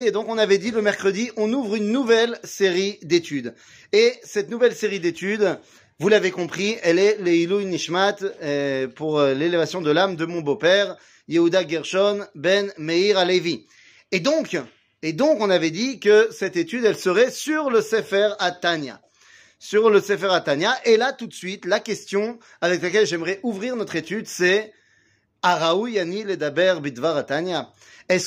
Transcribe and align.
Et 0.00 0.12
donc 0.12 0.28
on 0.28 0.38
avait 0.38 0.58
dit 0.58 0.70
le 0.70 0.80
mercredi, 0.80 1.32
on 1.36 1.52
ouvre 1.52 1.74
une 1.74 1.90
nouvelle 1.90 2.38
série 2.44 3.00
d'études. 3.02 3.56
Et 3.92 4.14
cette 4.22 4.48
nouvelle 4.48 4.76
série 4.76 5.00
d'études, 5.00 5.58
vous 5.98 6.08
l'avez 6.08 6.30
compris, 6.30 6.76
elle 6.84 7.00
est 7.00 7.18
Leilou 7.20 7.62
Nishmat 7.62 8.18
euh, 8.22 8.86
pour 8.86 9.18
euh, 9.18 9.34
l'élévation 9.34 9.80
de 9.80 9.90
l'âme 9.90 10.14
de 10.14 10.24
mon 10.24 10.40
beau-père, 10.40 10.96
Yehuda 11.26 11.66
Gershon 11.66 12.24
Ben 12.36 12.72
Meir 12.78 13.18
Alevi. 13.18 13.66
Et 14.12 14.20
donc, 14.20 14.56
et 15.02 15.12
donc 15.12 15.40
on 15.40 15.50
avait 15.50 15.72
dit 15.72 15.98
que 15.98 16.28
cette 16.30 16.56
étude, 16.56 16.84
elle 16.84 16.96
serait 16.96 17.32
sur 17.32 17.68
le 17.68 17.82
Sefer 17.82 18.34
Atania. 18.38 19.00
Sur 19.58 19.90
le 19.90 20.00
Sefer 20.00 20.28
Atania. 20.30 20.78
Et 20.84 20.96
là, 20.96 21.12
tout 21.12 21.26
de 21.26 21.34
suite, 21.34 21.64
la 21.64 21.80
question 21.80 22.38
avec 22.60 22.82
laquelle 22.82 23.04
j'aimerais 23.04 23.40
ouvrir 23.42 23.74
notre 23.74 23.96
étude, 23.96 24.28
c'est 24.28 24.72
Est-ce 25.42 27.18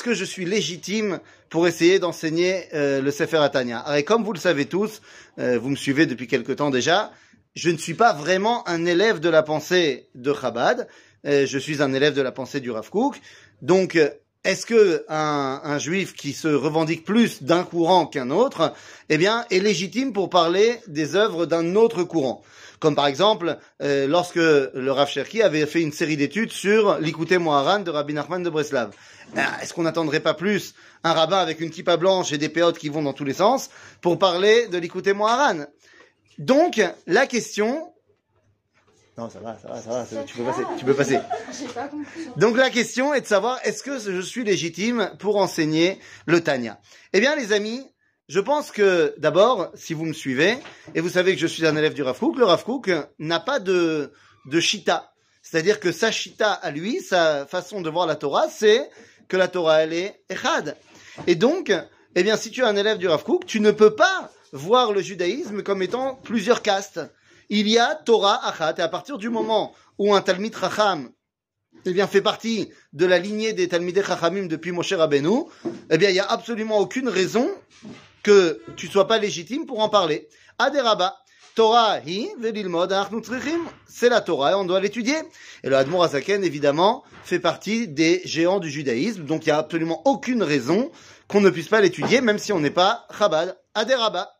que 0.02 0.14
je 0.14 0.24
suis 0.24 0.46
légitime 0.46 1.20
pour 1.50 1.66
essayer 1.66 1.98
d'enseigner 1.98 2.68
euh, 2.72 3.02
le 3.02 3.10
Sefer 3.10 3.38
Atania? 3.38 3.80
Alors, 3.80 4.04
comme 4.04 4.24
vous 4.24 4.32
le 4.32 4.38
savez 4.38 4.66
tous, 4.66 5.02
euh, 5.38 5.58
vous 5.58 5.68
me 5.68 5.76
suivez 5.76 6.06
depuis 6.06 6.26
quelque 6.26 6.52
temps 6.52 6.70
déjà, 6.70 7.12
je 7.54 7.68
ne 7.68 7.76
suis 7.76 7.94
pas 7.94 8.14
vraiment 8.14 8.66
un 8.66 8.86
élève 8.86 9.20
de 9.20 9.28
la 9.28 9.42
pensée 9.42 10.08
de 10.14 10.32
Chabad, 10.32 10.88
euh, 11.26 11.44
je 11.46 11.58
suis 11.58 11.82
un 11.82 11.92
élève 11.92 12.14
de 12.14 12.22
la 12.22 12.32
pensée 12.32 12.60
du 12.60 12.70
Rav 12.70 12.88
Kook. 12.88 13.20
Donc, 13.60 13.98
est-ce 14.44 14.66
que 14.66 15.04
un, 15.08 15.78
juif 15.78 16.14
qui 16.14 16.32
se 16.32 16.48
revendique 16.48 17.04
plus 17.04 17.42
d'un 17.42 17.62
courant 17.62 18.06
qu'un 18.06 18.30
autre, 18.30 18.72
eh 19.08 19.16
bien, 19.16 19.46
est 19.50 19.60
légitime 19.60 20.12
pour 20.12 20.30
parler 20.30 20.80
des 20.88 21.14
œuvres 21.14 21.46
d'un 21.46 21.76
autre 21.76 22.02
courant? 22.02 22.42
Comme 22.80 22.96
par 22.96 23.06
exemple, 23.06 23.58
euh, 23.80 24.08
lorsque 24.08 24.34
le 24.34 24.90
Rav 24.90 25.08
Cherki 25.08 25.42
avait 25.42 25.66
fait 25.66 25.80
une 25.80 25.92
série 25.92 26.16
d'études 26.16 26.50
sur 26.50 26.98
l'Ikouté 26.98 27.38
Moharan 27.38 27.78
de 27.80 27.90
Rabbi 27.92 28.14
Nachman 28.14 28.42
de 28.42 28.50
Breslav. 28.50 28.90
Est-ce 29.62 29.72
qu'on 29.72 29.84
n'attendrait 29.84 30.18
pas 30.18 30.34
plus 30.34 30.74
un 31.04 31.12
rabbin 31.12 31.38
avec 31.38 31.60
une 31.60 31.70
kippa 31.70 31.96
blanche 31.96 32.32
et 32.32 32.38
des 32.38 32.48
péotes 32.48 32.78
qui 32.78 32.88
vont 32.88 33.02
dans 33.02 33.12
tous 33.12 33.24
les 33.24 33.34
sens 33.34 33.70
pour 34.00 34.18
parler 34.18 34.66
de 34.66 34.78
l'Ikouté 34.78 35.12
Moharan? 35.12 35.66
Donc, 36.38 36.82
la 37.06 37.26
question, 37.28 37.91
non, 39.18 39.28
ça 39.28 39.40
va, 39.40 39.58
ça 39.58 39.68
va, 39.68 40.06
ça 40.06 40.16
va, 40.16 40.24
tu 40.24 40.36
peux 40.36 40.44
passer, 40.44 40.62
tu 40.78 40.84
peux 40.86 40.94
passer. 40.94 41.18
Pas. 41.74 41.90
Donc 42.38 42.56
la 42.56 42.70
question 42.70 43.12
est 43.12 43.20
de 43.20 43.26
savoir 43.26 43.58
est-ce 43.64 43.82
que 43.82 43.98
je 43.98 44.20
suis 44.22 44.42
légitime 44.42 45.12
pour 45.18 45.36
enseigner 45.36 45.98
le 46.26 46.40
Tanya 46.40 46.80
Eh 47.12 47.20
bien 47.20 47.36
les 47.36 47.52
amis, 47.52 47.86
je 48.28 48.40
pense 48.40 48.70
que 48.70 49.14
d'abord, 49.18 49.70
si 49.74 49.92
vous 49.92 50.06
me 50.06 50.14
suivez, 50.14 50.56
et 50.94 51.00
vous 51.02 51.10
savez 51.10 51.34
que 51.34 51.40
je 51.40 51.46
suis 51.46 51.66
un 51.66 51.76
élève 51.76 51.92
du 51.92 52.02
Rav 52.02 52.18
Kook, 52.18 52.38
le 52.38 52.46
Rav 52.46 52.64
Kook 52.64 52.90
n'a 53.18 53.40
pas 53.40 53.60
de, 53.60 54.12
de 54.46 54.60
shita. 54.60 55.12
C'est-à-dire 55.42 55.78
que 55.78 55.92
sa 55.92 56.10
shita 56.10 56.50
à 56.50 56.70
lui, 56.70 57.02
sa 57.02 57.44
façon 57.46 57.82
de 57.82 57.90
voir 57.90 58.06
la 58.06 58.16
Torah, 58.16 58.48
c'est 58.48 58.88
que 59.28 59.36
la 59.36 59.48
Torah, 59.48 59.82
elle 59.82 59.92
est 59.92 60.22
echad. 60.30 60.76
Et 61.26 61.34
donc, 61.34 61.70
eh 62.14 62.22
bien, 62.22 62.38
si 62.38 62.50
tu 62.50 62.60
es 62.60 62.64
un 62.64 62.76
élève 62.76 62.96
du 62.96 63.08
Rav 63.08 63.24
Kook, 63.24 63.44
tu 63.44 63.60
ne 63.60 63.72
peux 63.72 63.94
pas 63.94 64.30
voir 64.52 64.92
le 64.92 65.02
judaïsme 65.02 65.62
comme 65.62 65.82
étant 65.82 66.14
plusieurs 66.14 66.62
castes 66.62 67.00
il 67.48 67.68
y 67.68 67.78
a 67.78 67.94
Torah 67.94 68.46
Achat, 68.46 68.74
et 68.78 68.80
à 68.80 68.88
partir 68.88 69.18
du 69.18 69.28
moment 69.28 69.74
où 69.98 70.14
un 70.14 70.20
Talmid 70.20 70.56
Chacham 70.56 71.10
eh 71.84 71.92
bien, 71.92 72.06
fait 72.06 72.22
partie 72.22 72.70
de 72.92 73.06
la 73.06 73.18
lignée 73.18 73.52
des 73.52 73.68
Talmidei 73.68 74.02
Chachamim 74.02 74.46
depuis 74.46 74.72
Moshe 74.72 74.92
Rabbeinu, 74.92 75.44
eh 75.90 75.98
bien, 75.98 76.10
il 76.10 76.12
n'y 76.12 76.20
a 76.20 76.26
absolument 76.26 76.78
aucune 76.78 77.08
raison 77.08 77.50
que 78.22 78.62
tu 78.76 78.86
sois 78.86 79.08
pas 79.08 79.18
légitime 79.18 79.66
pour 79.66 79.80
en 79.80 79.88
parler. 79.88 80.28
Aderaba, 80.58 81.16
Torah 81.54 81.98
hi 82.06 82.30
velilmod 82.38 82.94
c'est 83.86 84.08
la 84.08 84.20
Torah 84.20 84.52
et 84.52 84.54
on 84.54 84.64
doit 84.64 84.80
l'étudier. 84.80 85.16
Et 85.64 85.68
le 85.68 85.76
Admor 85.76 86.04
Azaken, 86.04 86.44
évidemment, 86.44 87.04
fait 87.24 87.40
partie 87.40 87.88
des 87.88 88.22
géants 88.24 88.60
du 88.60 88.70
judaïsme, 88.70 89.24
donc 89.24 89.44
il 89.44 89.48
n'y 89.48 89.52
a 89.52 89.58
absolument 89.58 90.02
aucune 90.06 90.42
raison 90.42 90.90
qu'on 91.28 91.40
ne 91.40 91.50
puisse 91.50 91.68
pas 91.68 91.80
l'étudier, 91.80 92.20
même 92.20 92.38
si 92.38 92.52
on 92.52 92.60
n'est 92.60 92.70
pas 92.70 93.06
Chabad. 93.18 93.58
Aderaba, 93.74 94.30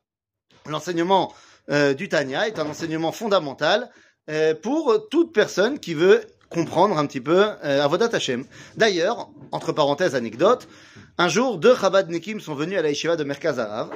l'enseignement 0.67 1.35
euh, 1.73 1.95
du 1.95 2.09
Tanya 2.09 2.47
est 2.47 2.59
un 2.59 2.67
enseignement 2.67 3.13
fondamental 3.13 3.91
euh, 4.29 4.55
pour 4.55 5.09
toute 5.11 5.33
personne 5.33 5.79
qui 5.79 5.95
veut 5.95 6.23
comprendre 6.51 6.99
un 6.99 7.07
petit 7.07 7.21
peu 7.21 7.47
euh, 7.65 7.83
Avodat 7.83 8.11
Hashem. 8.13 8.45
D'ailleurs, 8.77 9.31
entre 9.53 9.73
parenthèses, 9.73 10.15
anecdote, 10.15 10.69
un 11.17 11.29
jour, 11.29 11.57
deux 11.57 11.75
Chabad 11.75 12.11
Nekim 12.11 12.41
sont 12.41 12.55
venus 12.55 12.79
à 12.79 12.83
la 12.83 12.91
yeshiva 12.91 13.17
de 13.17 13.25
Merkaz 13.25 13.59
Arav, 13.59 13.91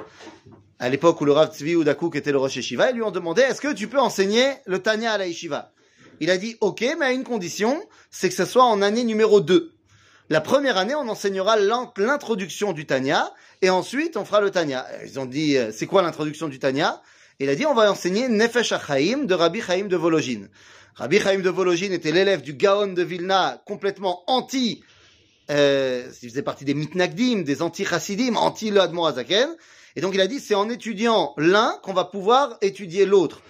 à 0.79 0.89
l'époque 0.89 1.21
où 1.21 1.27
le 1.27 1.33
Rav 1.33 1.55
Tzvi 1.55 1.73
Udakouk 1.73 2.17
était 2.17 2.33
le 2.33 2.39
Rosh 2.39 2.57
Yeshiva, 2.57 2.91
et 2.91 2.93
lui 2.95 3.03
ont 3.03 3.11
demandé, 3.11 3.43
est-ce 3.43 3.61
que 3.61 3.73
tu 3.73 3.89
peux 3.89 4.01
enseigner 4.01 4.53
le 4.67 4.79
Tanya 4.79 5.13
à 5.13 5.19
la 5.19 5.27
yeshiva? 5.27 5.73
Il 6.21 6.31
a 6.31 6.39
dit, 6.39 6.57
ok, 6.63 6.83
mais 6.99 7.07
à 7.07 7.13
une 7.13 7.25
condition, 7.25 7.83
c'est 8.11 8.31
que 8.31 8.35
ce 8.35 8.47
soit 8.47 8.65
en 8.65 8.81
année 8.81 9.05
numéro 9.05 9.41
2. 9.41 9.73
La 10.31 10.41
première 10.41 10.79
année, 10.79 10.95
on 10.95 11.09
enseignera 11.09 11.57
l'introduction 11.57 12.73
du 12.73 12.87
Tanya, 12.87 13.33
et 13.61 13.69
ensuite, 13.69 14.17
on 14.17 14.25
fera 14.25 14.41
le 14.41 14.51
Tanya. 14.51 14.87
Ils 15.05 15.21
ont 15.21 15.27
dit, 15.27 15.57
c'est 15.73 15.87
quoi 15.87 16.03
l'introduction 16.03 16.49
du 16.49 16.59
Tanya 16.59 17.03
il 17.39 17.49
a 17.49 17.55
dit, 17.55 17.67
on 17.67 17.75
va 17.75 17.91
enseigner 17.91 18.29
Nefesh 18.29 18.73
HaChaim 18.73 19.25
de 19.25 19.35
Rabbi 19.35 19.61
Chaim 19.61 19.87
de 19.87 19.97
Vologine. 19.97 20.49
Rabbi 20.95 21.21
Chaim 21.21 21.41
de 21.41 21.51
Vologine 21.51 21.93
était 21.93 22.13
l'élève 22.13 22.43
du 22.43 22.55
Gaon 22.55 22.95
de 22.95 23.03
Vilna, 23.03 23.63
complètement 23.67 24.23
anti, 24.27 24.83
euh, 25.51 26.11
il 26.23 26.31
faisait 26.31 26.43
partie 26.43 26.65
des 26.65 26.75
mitnagdim, 26.75 27.43
des 27.43 27.63
anti-chassidim, 27.63 28.37
anti 28.37 28.73
Azaken. 28.77 29.51
Et 29.95 30.01
donc 30.01 30.15
il 30.15 30.21
a 30.21 30.27
dit, 30.27 30.41
c'est 30.41 30.55
en 30.55 30.69
étudiant 30.69 31.35
l'un 31.37 31.79
qu'on 31.83 31.93
va 31.93 32.05
pouvoir 32.05 32.59
étudier 32.63 33.07
l'autre. 33.07 33.43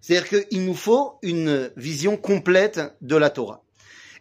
C'est-à-dire 0.00 0.28
qu'il 0.28 0.64
nous 0.64 0.74
faut 0.74 1.18
une 1.22 1.70
vision 1.76 2.16
complète 2.16 2.80
de 3.00 3.16
la 3.16 3.30
Torah. 3.30 3.62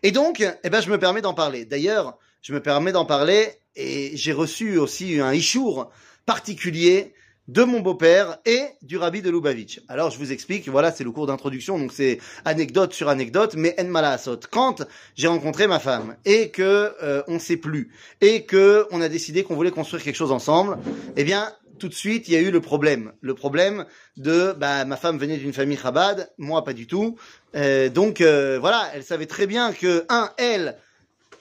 Et 0.03 0.11
donc, 0.11 0.43
eh 0.63 0.69
ben, 0.69 0.81
je 0.81 0.89
me 0.89 0.97
permets 0.97 1.21
d'en 1.21 1.33
parler. 1.33 1.65
D'ailleurs, 1.65 2.17
je 2.41 2.53
me 2.53 2.61
permets 2.61 2.91
d'en 2.91 3.05
parler 3.05 3.59
et 3.75 4.15
j'ai 4.15 4.33
reçu 4.33 4.77
aussi 4.77 5.19
un 5.19 5.33
ishour 5.33 5.91
particulier 6.25 7.13
de 7.47 7.63
mon 7.63 7.79
beau-père 7.79 8.37
et 8.45 8.61
du 8.81 8.97
rabbi 8.97 9.21
de 9.21 9.29
Lubavitch. 9.29 9.81
Alors 9.87 10.11
je 10.11 10.17
vous 10.17 10.31
explique, 10.31 10.67
voilà, 10.67 10.91
c'est 10.91 11.03
le 11.03 11.11
cours 11.11 11.27
d'introduction, 11.27 11.79
donc 11.79 11.93
c'est 11.93 12.19
anecdote 12.45 12.93
sur 12.93 13.09
anecdote, 13.09 13.55
mais 13.55 13.75
en 13.79 13.85
malasot. 13.85 14.39
Quand 14.51 14.85
j'ai 15.15 15.27
rencontré 15.27 15.67
ma 15.67 15.79
femme 15.79 16.15
et 16.25 16.49
que 16.49 16.93
euh, 17.01 17.23
on 17.27 17.39
s'est 17.39 17.57
plus 17.57 17.91
et 18.21 18.43
que 18.43 18.85
on 18.91 19.01
a 19.01 19.09
décidé 19.09 19.43
qu'on 19.43 19.55
voulait 19.55 19.71
construire 19.71 20.03
quelque 20.03 20.15
chose 20.15 20.31
ensemble, 20.31 20.77
eh 21.15 21.23
bien 21.23 21.53
tout 21.79 21.87
de 21.87 21.93
suite 21.93 22.27
il 22.27 22.33
y 22.33 22.37
a 22.37 22.41
eu 22.41 22.51
le 22.51 22.59
problème, 22.59 23.13
le 23.21 23.33
problème 23.33 23.85
de 24.17 24.53
bah 24.57 24.83
ma 24.83 24.97
femme 24.97 25.17
venait 25.17 25.37
d'une 25.37 25.53
famille 25.53 25.77
Chabad, 25.77 26.31
moi 26.37 26.63
pas 26.63 26.73
du 26.73 26.87
tout, 26.87 27.17
euh, 27.55 27.87
donc 27.89 28.19
euh, 28.19 28.57
voilà, 28.59 28.89
elle 28.93 29.03
savait 29.03 29.25
très 29.25 29.47
bien 29.47 29.71
que 29.71 30.05
un 30.09 30.31
elle 30.37 30.77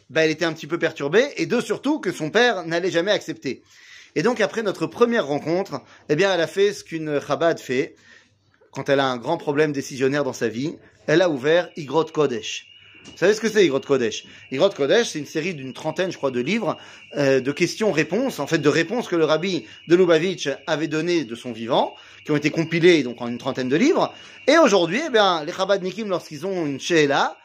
bah, 0.09 0.25
elle 0.25 0.31
était 0.31 0.45
un 0.45 0.53
petit 0.53 0.69
peu 0.69 0.79
perturbée, 0.79 1.27
et 1.37 1.47
deux 1.47 1.61
surtout 1.61 1.99
que 1.99 2.13
son 2.13 2.31
père 2.31 2.65
n'allait 2.65 2.91
jamais 2.91 3.11
accepter. 3.11 3.63
Et 4.17 4.23
donc 4.23 4.41
après 4.41 4.63
notre 4.63 4.87
première 4.87 5.27
rencontre, 5.27 5.83
eh 6.09 6.17
bien 6.17 6.33
elle 6.35 6.41
a 6.41 6.47
fait 6.47 6.73
ce 6.73 6.83
qu'une 6.83 7.21
Chabad 7.21 7.61
fait 7.61 7.95
quand 8.73 8.89
elle 8.89 8.99
a 8.99 9.07
un 9.07 9.19
grand 9.19 9.37
problème 9.37 9.73
décisionnaire 9.73 10.25
dans 10.25 10.33
sa 10.33 10.49
vie. 10.49 10.77
Elle 11.07 11.21
a 11.21 11.29
ouvert 11.29 11.69
Igrot 11.77 12.07
Kodesh. 12.07 12.67
Vous 13.05 13.19
savez 13.19 13.35
ce 13.35 13.41
que 13.41 13.49
c'est 13.49 13.65
Igrot 13.65 13.81
Kodesh? 13.81 14.25
Igrot 14.51 14.71
Kodesh, 14.71 15.09
c'est 15.11 15.19
une 15.19 15.27
série 15.27 15.55
d'une 15.55 15.75
trentaine, 15.75 16.11
je 16.11 16.17
crois, 16.17 16.31
de 16.31 16.41
livres 16.41 16.79
euh, 17.17 17.41
de 17.41 17.53
questions-réponses, 17.53 18.41
en 18.41 18.47
fait 18.47 18.59
de 18.59 18.69
réponses 18.69 19.07
que 19.07 19.17
le 19.17 19.25
rabbi 19.25 19.67
de 19.87 19.95
Lubavitch 19.95 20.49
avait 20.67 20.89
données 20.89 21.25
de 21.25 21.35
son 21.35 21.53
vivant, 21.53 21.95
qui 22.25 22.33
ont 22.33 22.37
été 22.37 22.51
compilées 22.51 23.03
donc 23.03 23.21
en 23.21 23.29
une 23.29 23.39
trentaine 23.39 23.69
de 23.69 23.77
livres. 23.77 24.13
Et 24.49 24.59
aujourd'hui, 24.59 25.01
eh 25.07 25.11
bien, 25.11 25.45
les 25.45 25.53
Nikim, 25.81 26.09
lorsqu'ils 26.09 26.47
ont 26.47 26.67
une 26.67 26.81
she'ela, 26.81 27.37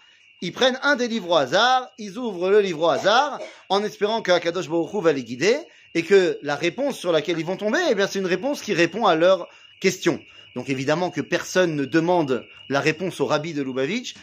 ils 0.41 0.51
prennent 0.53 0.79
un 0.81 0.95
des 0.95 1.07
livres 1.07 1.29
au 1.29 1.35
hasard, 1.35 1.91
ils 1.99 2.17
ouvrent 2.17 2.49
le 2.49 2.61
livre 2.61 2.81
au 2.81 2.89
hasard, 2.89 3.39
en 3.69 3.83
espérant 3.83 4.21
que 4.21 4.31
Akadosh 4.31 4.69
Baruch 4.69 5.03
va 5.03 5.13
les 5.13 5.23
guider, 5.23 5.57
et 5.93 6.03
que 6.03 6.37
la 6.41 6.55
réponse 6.55 6.97
sur 6.97 7.11
laquelle 7.11 7.39
ils 7.39 7.45
vont 7.45 7.57
tomber, 7.57 7.79
eh 7.89 7.95
bien, 7.95 8.07
c'est 8.07 8.19
une 8.19 8.25
réponse 8.25 8.61
qui 8.61 8.73
répond 8.73 9.05
à 9.05 9.15
leurs 9.15 9.47
questions. 9.79 10.19
Donc 10.55 10.69
évidemment 10.69 11.11
que 11.11 11.21
personne 11.21 11.75
ne 11.75 11.85
demande 11.85 12.45
la 12.69 12.79
réponse 12.79 13.19
au 13.19 13.25
rabbi 13.25 13.53
de 13.53 13.61
Lubavitch, 13.61 14.15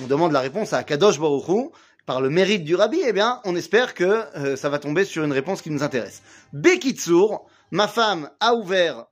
on 0.00 0.06
demande 0.06 0.32
la 0.32 0.40
réponse 0.40 0.72
à 0.72 0.84
Kadosh 0.84 1.18
Baruch 1.18 1.72
par 2.06 2.20
le 2.20 2.30
mérite 2.30 2.64
du 2.64 2.74
rabbi, 2.74 3.00
eh 3.04 3.12
bien, 3.12 3.40
on 3.44 3.54
espère 3.54 3.94
que 3.94 4.24
euh, 4.36 4.56
ça 4.56 4.68
va 4.68 4.78
tomber 4.78 5.04
sur 5.04 5.24
une 5.24 5.32
réponse 5.32 5.60
qui 5.60 5.70
nous 5.70 5.82
intéresse. 5.82 6.22
Bekitsour, 6.52 7.46
ma 7.70 7.86
femme 7.88 8.30
a 8.40 8.54
ouvert 8.54 9.06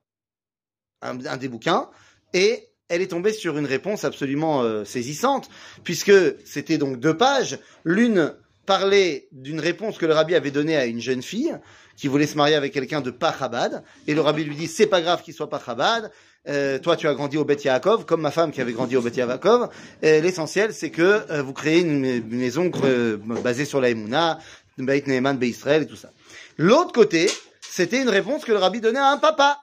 un, 1.03 1.15
des 1.37 1.49
bouquins 1.49 1.91
et 2.33 2.69
elle 2.89 3.03
est 3.03 3.09
tombée 3.09 3.33
sur 3.33 3.59
une 3.59 3.67
réponse 3.67 4.05
absolument 4.05 4.63
euh, 4.63 4.85
saisissante, 4.85 5.51
puisque 5.83 6.13
c'était 6.47 6.79
donc 6.79 6.99
deux 6.99 7.17
pages, 7.17 7.59
l'une 7.85 8.35
parlait 8.67 9.29
d'une 9.33 9.61
réponse 9.61 9.97
que 9.97 10.07
le 10.07 10.13
rabbi 10.13 10.35
avait 10.35 10.51
donnée 10.51 10.77
à 10.77 10.85
une 10.85 11.01
jeune 11.01 11.23
fille 11.23 11.57
qui 11.97 12.09
voulait 12.09 12.27
se 12.27 12.37
marier 12.37 12.55
avec 12.55 12.73
quelqu'un 12.73 13.01
de 13.01 13.11
pas 13.11 13.35
Chabad, 13.37 13.83
et 14.07 14.15
le 14.15 14.21
rabbi 14.21 14.45
lui 14.45 14.55
dit 14.55 14.67
c'est 14.67 14.87
pas 14.87 15.01
grave 15.01 15.23
qu'il 15.23 15.33
soit 15.33 15.49
pas 15.49 15.63
Chabad, 15.65 16.11
euh, 16.49 16.79
toi 16.79 16.97
tu 16.97 17.09
as 17.09 17.15
grandi 17.15 17.39
au 17.39 17.45
Bet 17.45 17.63
Yaakov, 17.65 18.05
comme 18.05 18.21
ma 18.21 18.31
femme 18.31 18.53
qui 18.53 18.61
avait 18.61 18.73
grandi 18.73 18.97
au 18.97 19.01
Bet 19.01 19.13
Yaakov, 19.17 19.71
l'essentiel 20.03 20.75
c'est 20.75 20.91
que 20.91 21.23
euh, 21.31 21.43
vous 21.43 21.55
créez 21.55 21.81
une, 21.81 22.23
maison 22.29 22.71
euh, 22.85 23.17
basée 23.17 23.65
sur 23.65 23.81
la 23.81 23.89
Emouna, 23.91 24.39
Beit 24.77 25.05
Neeman, 25.07 25.39
Beit 25.39 25.49
Israël 25.49 25.83
et 25.83 25.87
tout 25.87 25.97
ça. 25.97 26.11
L'autre 26.59 26.93
côté, 26.93 27.31
c'était 27.63 28.03
une 28.03 28.11
réponse 28.11 28.45
que 28.45 28.53
le 28.53 28.59
rabbi 28.59 28.81
donnait 28.81 28.99
à 28.99 29.09
un 29.09 29.19
papa, 29.19 29.59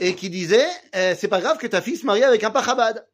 et 0.00 0.14
qui 0.14 0.30
disait 0.30 0.66
c'est 0.92 1.28
pas 1.28 1.40
grave 1.40 1.58
que 1.58 1.66
ta 1.66 1.80
fille 1.80 1.96
se 1.96 2.06
marie 2.06 2.24
avec 2.24 2.42
un 2.42 2.50
pas 2.50 2.64
Chabad. 2.64 3.06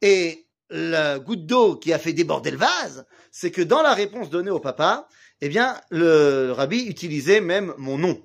Et 0.00 0.46
la 0.72 1.18
goutte 1.18 1.46
d'eau 1.46 1.76
qui 1.76 1.92
a 1.92 1.98
fait 1.98 2.12
déborder 2.12 2.50
le 2.50 2.56
vase, 2.56 3.06
c'est 3.30 3.50
que 3.50 3.62
dans 3.62 3.82
la 3.82 3.94
réponse 3.94 4.30
donnée 4.30 4.50
au 4.50 4.58
papa, 4.58 5.06
eh 5.40 5.48
bien, 5.48 5.76
le 5.90 6.50
rabbi 6.52 6.86
utilisait 6.86 7.40
même 7.40 7.74
mon 7.76 7.98
nom, 7.98 8.20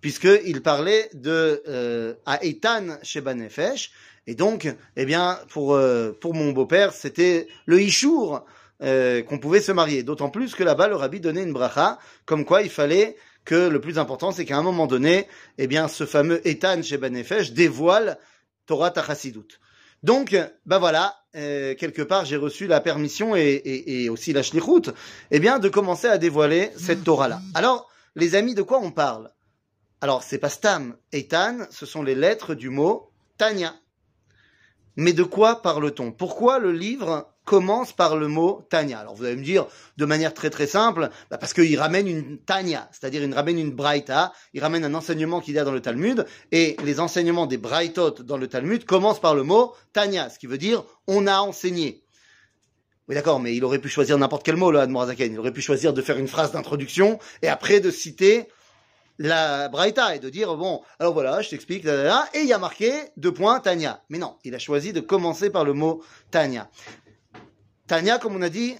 puisqu'il 0.00 0.62
parlait 0.62 1.10
de 1.12 1.62
euh, 1.66 2.14
à 2.24 2.44
Eitan 2.44 2.98
Shebanefesh, 3.02 3.92
et 4.26 4.34
donc, 4.36 4.72
eh 4.96 5.04
bien, 5.04 5.40
pour, 5.48 5.74
euh, 5.74 6.12
pour 6.12 6.34
mon 6.34 6.52
beau-père, 6.52 6.92
c'était 6.92 7.48
le 7.66 7.80
Ishour 7.80 8.44
euh, 8.82 9.22
qu'on 9.22 9.38
pouvait 9.38 9.60
se 9.60 9.72
marier. 9.72 10.04
D'autant 10.04 10.30
plus 10.30 10.54
que 10.54 10.62
là-bas, 10.62 10.86
le 10.86 10.94
rabbi 10.94 11.18
donnait 11.18 11.42
une 11.42 11.52
bracha, 11.52 11.98
comme 12.24 12.44
quoi 12.44 12.62
il 12.62 12.70
fallait 12.70 13.16
que 13.44 13.68
le 13.68 13.80
plus 13.80 13.98
important, 13.98 14.30
c'est 14.30 14.44
qu'à 14.44 14.56
un 14.56 14.62
moment 14.62 14.86
donné, 14.86 15.26
eh 15.58 15.66
bien, 15.66 15.88
ce 15.88 16.06
fameux 16.06 16.46
Eitan 16.46 16.82
Shebanefesh 16.82 17.52
dévoile 17.52 18.18
Torah 18.66 18.92
Tachasidut. 18.92 19.58
Donc, 20.04 20.36
ben 20.66 20.78
voilà, 20.78 21.21
euh, 21.36 21.74
quelque 21.74 22.02
part, 22.02 22.24
j'ai 22.24 22.36
reçu 22.36 22.66
la 22.66 22.80
permission 22.80 23.34
et, 23.34 23.40
et, 23.40 24.04
et 24.04 24.08
aussi 24.08 24.32
la 24.32 24.42
shlichut, 24.42 24.90
eh 25.30 25.40
bien, 25.40 25.58
de 25.58 25.68
commencer 25.68 26.08
à 26.08 26.18
dévoiler 26.18 26.70
cette 26.76 27.04
Torah-là. 27.04 27.40
Alors, 27.54 27.88
les 28.14 28.34
amis, 28.34 28.54
de 28.54 28.62
quoi 28.62 28.80
on 28.80 28.90
parle? 28.90 29.30
Alors, 30.00 30.22
c'est 30.22 30.38
pas 30.38 30.48
Stam 30.48 30.96
et 31.12 31.28
Tan, 31.28 31.66
ce 31.70 31.86
sont 31.86 32.02
les 32.02 32.14
lettres 32.14 32.54
du 32.54 32.68
mot 32.68 33.10
Tanya. 33.38 33.74
Mais 34.96 35.12
de 35.12 35.22
quoi 35.22 35.62
parle-t-on? 35.62 36.12
Pourquoi 36.12 36.58
le 36.58 36.72
livre 36.72 37.31
commence 37.44 37.92
par 37.92 38.16
le 38.16 38.28
mot 38.28 38.66
Tanya. 38.70 39.00
Alors 39.00 39.14
vous 39.14 39.24
allez 39.24 39.36
me 39.36 39.44
dire 39.44 39.66
de 39.96 40.04
manière 40.04 40.32
très 40.32 40.50
très 40.50 40.66
simple, 40.66 41.10
bah 41.30 41.38
parce 41.38 41.52
qu'il 41.52 41.78
ramène 41.78 42.06
une 42.06 42.38
Tanya, 42.38 42.88
c'est-à-dire 42.92 43.22
il 43.22 43.34
ramène 43.34 43.58
une 43.58 43.72
Braïta, 43.72 44.32
il 44.54 44.62
ramène 44.62 44.84
un 44.84 44.94
enseignement 44.94 45.40
qu'il 45.40 45.54
y 45.54 45.58
a 45.58 45.64
dans 45.64 45.72
le 45.72 45.80
Talmud, 45.80 46.26
et 46.52 46.76
les 46.84 47.00
enseignements 47.00 47.46
des 47.46 47.58
Braïtot 47.58 48.22
dans 48.22 48.36
le 48.36 48.48
Talmud 48.48 48.84
commencent 48.84 49.20
par 49.20 49.34
le 49.34 49.42
mot 49.42 49.74
Tanya, 49.92 50.30
ce 50.30 50.38
qui 50.38 50.46
veut 50.46 50.58
dire 50.58 50.84
on 51.06 51.26
a 51.26 51.38
enseigné. 51.38 52.04
Oui 53.08 53.16
d'accord, 53.16 53.40
mais 53.40 53.56
il 53.56 53.64
aurait 53.64 53.80
pu 53.80 53.88
choisir 53.88 54.16
n'importe 54.16 54.44
quel 54.44 54.56
mot 54.56 54.70
là, 54.70 54.82
Admorazaken. 54.82 55.32
Il 55.32 55.38
aurait 55.40 55.52
pu 55.52 55.60
choisir 55.60 55.92
de 55.92 56.00
faire 56.02 56.18
une 56.18 56.28
phrase 56.28 56.52
d'introduction 56.52 57.18
et 57.42 57.48
après 57.48 57.80
de 57.80 57.90
citer 57.90 58.46
la 59.18 59.68
Braïta 59.68 60.14
et 60.14 60.18
de 60.18 60.30
dire 60.30 60.56
bon, 60.56 60.82
alors 60.98 61.12
voilà, 61.12 61.42
je 61.42 61.50
t'explique, 61.50 61.84
et 61.84 62.40
il 62.40 62.46
y 62.46 62.52
a 62.52 62.58
marqué 62.58 62.92
deux 63.16 63.32
points 63.32 63.60
Tanya. 63.60 64.02
Mais 64.08 64.18
non, 64.18 64.36
il 64.44 64.54
a 64.54 64.58
choisi 64.58 64.92
de 64.92 65.00
commencer 65.00 65.50
par 65.50 65.64
le 65.64 65.72
mot 65.72 66.02
Tanya. 66.30 66.70
Tanya, 67.92 68.16
comme 68.16 68.36
on 68.36 68.40
a 68.40 68.48
dit, 68.48 68.74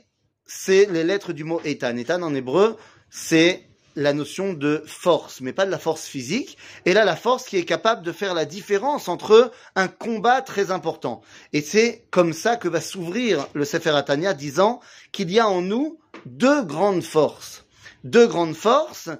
c'est 0.47 0.87
les 0.87 1.05
lettres 1.05 1.35
du 1.35 1.45
mot 1.45 1.61
Etan. 1.67 1.99
Etan 1.99 2.23
en 2.23 2.35
hébreu, 2.35 2.79
c'est 3.11 3.69
la 3.95 4.15
notion 4.15 4.55
de 4.55 4.83
force, 4.87 5.43
mais 5.43 5.53
pas 5.53 5.67
de 5.67 5.71
la 5.71 5.79
force 5.79 6.07
physique. 6.07 6.57
Et 6.87 6.95
là, 6.95 7.05
la 7.05 7.15
force 7.15 7.45
qui 7.45 7.59
est 7.59 7.67
capable 7.67 8.07
de 8.07 8.11
faire 8.11 8.33
la 8.33 8.47
différence 8.47 9.09
entre 9.09 9.53
un 9.77 9.89
combat 9.89 10.41
très 10.41 10.71
important. 10.71 11.21
Et 11.53 11.61
c'est 11.61 12.07
comme 12.11 12.33
ça 12.33 12.57
que 12.57 12.69
va 12.69 12.81
s'ouvrir 12.81 13.47
le 13.53 13.67
Sefer 13.67 13.91
Atania, 13.91 14.33
disant 14.33 14.81
qu'il 15.13 15.31
y 15.31 15.39
a 15.39 15.47
en 15.47 15.61
nous 15.61 15.99
deux 16.25 16.63
grandes 16.63 17.05
forces. 17.05 17.67
Deux 18.05 18.27
grandes 18.27 18.57
forces 18.57 19.11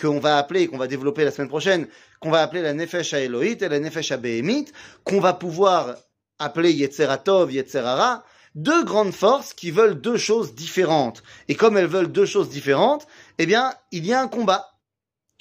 qu'on 0.00 0.18
va 0.18 0.38
appeler, 0.38 0.66
qu'on 0.66 0.78
va 0.78 0.86
développer 0.86 1.24
la 1.24 1.30
semaine 1.30 1.50
prochaine, 1.50 1.88
qu'on 2.20 2.30
va 2.30 2.40
appeler 2.40 2.62
la 2.62 2.72
Nefesh 2.72 3.12
Elohit 3.12 3.60
et 3.60 3.68
la 3.68 3.80
Nefesh 3.80 4.14
Behemit, 4.14 4.72
qu'on 5.04 5.20
va 5.20 5.34
pouvoir 5.34 5.96
appeler 6.38 6.72
Yetzeratov, 6.72 7.52
Yetzerara, 7.52 8.24
deux 8.54 8.84
grandes 8.84 9.12
forces 9.12 9.54
qui 9.54 9.70
veulent 9.70 10.00
deux 10.00 10.16
choses 10.16 10.54
différentes. 10.54 11.22
Et 11.48 11.54
comme 11.54 11.76
elles 11.76 11.86
veulent 11.86 12.12
deux 12.12 12.26
choses 12.26 12.48
différentes, 12.48 13.06
eh 13.38 13.46
bien, 13.46 13.74
il 13.90 14.06
y 14.06 14.12
a 14.12 14.20
un 14.20 14.28
combat 14.28 14.68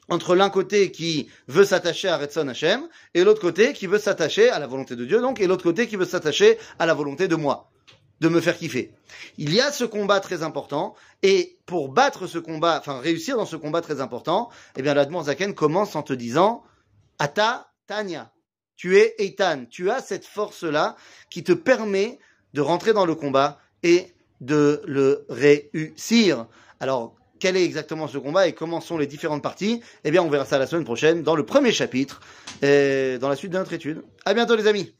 entre 0.09 0.35
l'un 0.35 0.49
côté 0.49 0.91
qui 0.91 1.29
veut 1.47 1.63
s'attacher 1.63 2.09
à 2.09 2.17
Retson 2.17 2.47
Hashem 2.47 2.87
et 3.13 3.23
l'autre 3.23 3.41
côté 3.41 3.73
qui 3.73 3.87
veut 3.87 3.99
s'attacher 3.99 4.49
à 4.49 4.59
la 4.59 4.67
volonté 4.67 4.95
de 4.95 5.05
Dieu, 5.05 5.21
donc, 5.21 5.39
et 5.39 5.47
l'autre 5.47 5.63
côté 5.63 5.87
qui 5.87 5.95
veut 5.95 6.05
s'attacher 6.05 6.57
à 6.79 6.85
la 6.85 6.93
volonté 6.93 7.27
de 7.27 7.35
moi, 7.35 7.69
de 8.19 8.27
me 8.27 8.41
faire 8.41 8.57
kiffer. 8.57 8.91
Il 9.37 9.53
y 9.53 9.61
a 9.61 9.71
ce 9.71 9.85
combat 9.85 10.19
très 10.19 10.43
important, 10.43 10.95
et 11.23 11.57
pour 11.65 11.89
battre 11.89 12.27
ce 12.27 12.39
combat, 12.39 12.79
enfin 12.79 12.99
réussir 12.99 13.37
dans 13.37 13.45
ce 13.45 13.55
combat 13.55 13.81
très 13.81 14.01
important, 14.01 14.49
eh 14.75 14.81
bien, 14.81 14.93
l'Admon 14.93 15.23
Zaken 15.23 15.53
commence 15.53 15.95
en 15.95 16.03
te 16.03 16.13
disant, 16.13 16.63
Ata 17.19 17.71
Tanya, 17.87 18.33
tu 18.75 18.97
es 18.97 19.15
Eitan, 19.19 19.65
tu 19.69 19.91
as 19.91 20.01
cette 20.01 20.25
force-là 20.25 20.95
qui 21.29 21.43
te 21.43 21.53
permet 21.53 22.19
de 22.53 22.61
rentrer 22.61 22.93
dans 22.93 23.05
le 23.05 23.15
combat 23.15 23.59
et 23.83 24.07
de 24.41 24.81
le 24.85 25.25
réussir. 25.29 26.47
Alors, 26.79 27.15
quel 27.39 27.57
est 27.57 27.63
exactement 27.63 28.07
ce 28.07 28.17
combat 28.17 28.47
et 28.47 28.53
comment 28.53 28.81
sont 28.81 28.97
les 28.97 29.07
différentes 29.07 29.41
parties? 29.41 29.81
Eh 30.03 30.11
bien, 30.11 30.21
on 30.21 30.29
verra 30.29 30.45
ça 30.45 30.59
la 30.59 30.67
semaine 30.67 30.85
prochaine 30.85 31.23
dans 31.23 31.35
le 31.35 31.45
premier 31.45 31.71
chapitre, 31.71 32.21
et 32.61 33.17
dans 33.19 33.29
la 33.29 33.35
suite 33.35 33.51
de 33.51 33.57
notre 33.57 33.73
étude. 33.73 34.03
À 34.25 34.33
bientôt 34.33 34.55
les 34.55 34.67
amis 34.67 34.93